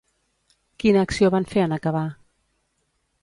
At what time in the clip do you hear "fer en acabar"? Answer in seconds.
1.53-2.05